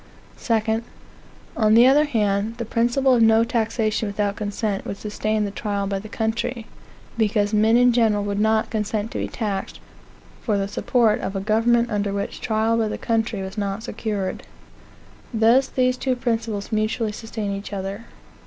[0.43, 0.81] 2.
[1.55, 5.85] On the other hand, the principle of no taxation without consent would sustain the trial
[5.85, 6.65] by the country,
[7.19, 9.79] because men in general would not consent to be taxed
[10.41, 14.41] for the support of a government under which trial by the country was not secured.
[15.31, 18.05] Thus these two principles mutually sustain each other.